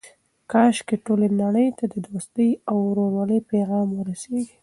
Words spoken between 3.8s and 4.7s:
ورسیږي.